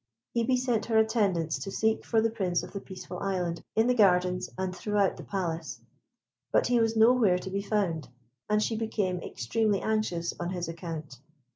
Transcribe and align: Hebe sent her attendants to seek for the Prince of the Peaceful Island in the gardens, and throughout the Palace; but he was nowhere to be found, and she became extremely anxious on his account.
Hebe 0.35 0.57
sent 0.57 0.87
her 0.87 0.97
attendants 0.97 1.59
to 1.59 1.69
seek 1.69 2.03
for 2.03 2.21
the 2.21 2.31
Prince 2.31 2.63
of 2.63 2.71
the 2.73 2.79
Peaceful 2.81 3.19
Island 3.19 3.63
in 3.75 3.85
the 3.85 3.93
gardens, 3.93 4.49
and 4.57 4.75
throughout 4.75 5.15
the 5.15 5.23
Palace; 5.23 5.79
but 6.51 6.65
he 6.65 6.79
was 6.79 6.95
nowhere 6.95 7.37
to 7.37 7.51
be 7.51 7.61
found, 7.61 8.07
and 8.49 8.63
she 8.63 8.75
became 8.75 9.21
extremely 9.21 9.79
anxious 9.79 10.33
on 10.39 10.49
his 10.49 10.67
account. 10.67 11.19